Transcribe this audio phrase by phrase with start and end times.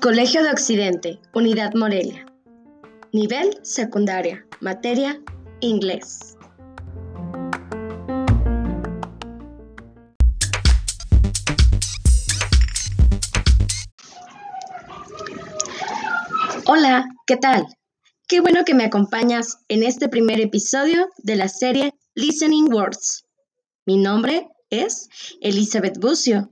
[0.00, 2.24] Colegio de Occidente, Unidad Morelia.
[3.12, 5.20] Nivel secundaria, materia
[5.60, 6.38] inglés.
[16.66, 17.66] Hola, ¿qué tal?
[18.26, 23.23] Qué bueno que me acompañas en este primer episodio de la serie Listening Words.
[23.86, 25.10] Mi nombre es
[25.42, 26.48] Elizabeth Bucio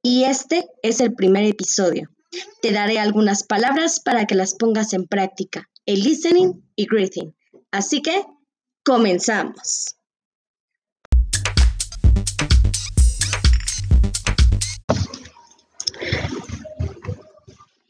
[0.00, 2.08] y este es el primer episodio.
[2.62, 7.34] Te daré algunas palabras para que las pongas en práctica, el listening y greeting.
[7.72, 8.24] Así que,
[8.84, 9.96] comenzamos.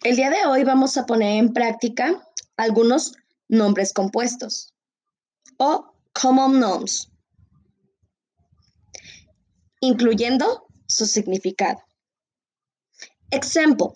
[0.02, 2.26] El día de hoy vamos a poner en práctica
[2.56, 3.12] algunos
[3.48, 4.72] nombres compuestos
[5.58, 7.10] o common nouns,
[9.80, 11.80] incluyendo su significado.
[13.30, 13.88] Example.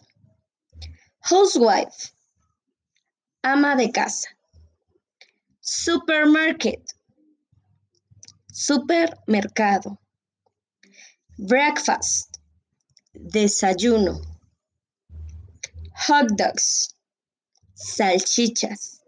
[1.21, 2.13] Housewife,
[3.43, 4.29] ama de casa.
[5.61, 6.83] Supermarket,
[8.53, 9.99] supermercado.
[11.39, 12.39] Breakfast,
[13.15, 14.21] desayuno.
[16.07, 16.95] Hot dogs,
[17.75, 19.01] salchichas.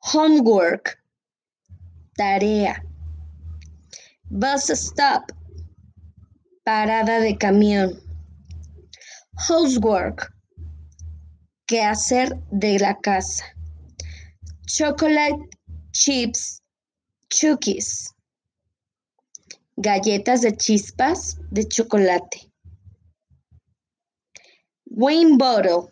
[0.00, 0.98] Homework,
[2.16, 2.87] tarea.
[4.30, 5.32] Bus stop,
[6.62, 7.98] parada de camión.
[9.48, 10.30] Housework,
[11.82, 13.44] hacer de la casa.
[14.66, 15.48] Chocolate
[15.92, 16.62] chips,
[17.30, 18.14] cookies.
[19.76, 22.50] Galletas de chispas de chocolate.
[24.90, 25.88] Wine bottle,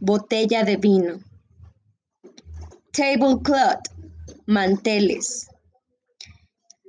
[0.00, 1.20] botella de vino.
[2.92, 3.88] Tablecloth,
[4.46, 5.51] manteles.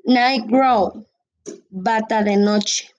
[0.05, 1.07] Night gown,
[1.69, 2.89] bata de noche.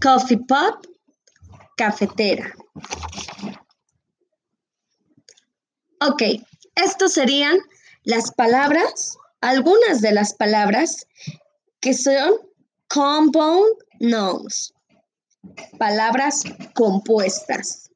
[0.00, 0.86] Coffee pot,
[1.76, 2.52] cafetera.
[6.00, 6.22] Ok,
[6.74, 7.56] estos serían
[8.02, 11.06] las palabras, algunas de las palabras
[11.80, 12.34] que son
[12.88, 14.74] compound nouns,
[15.78, 16.42] palabras
[16.74, 17.90] compuestas.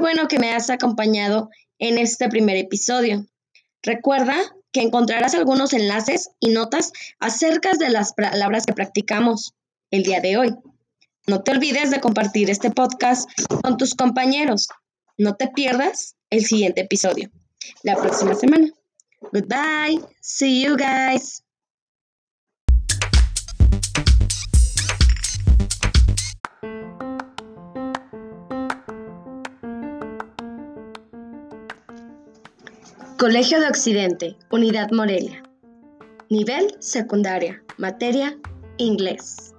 [0.00, 3.26] Bueno que me has acompañado en este primer episodio.
[3.82, 4.36] Recuerda
[4.72, 9.54] que encontrarás algunos enlaces y notas acerca de las palabras que practicamos
[9.90, 10.54] el día de hoy.
[11.26, 13.28] No te olvides de compartir este podcast
[13.62, 14.68] con tus compañeros.
[15.16, 17.30] No te pierdas el siguiente episodio
[17.82, 18.68] la próxima semana.
[19.32, 20.00] Goodbye.
[20.20, 21.47] See you guys.
[33.18, 35.42] Colegio de Occidente, Unidad Morelia.
[36.30, 38.38] Nivel secundaria, materia
[38.76, 39.56] inglés.